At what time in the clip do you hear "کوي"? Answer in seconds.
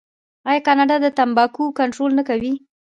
2.29-2.53